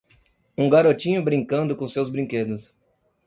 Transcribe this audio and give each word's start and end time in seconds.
um 0.57 0.67
garotinho 0.67 1.23
brincando 1.23 1.75
com 1.75 1.87
seus 1.87 2.09
brinquedos. 2.09 2.75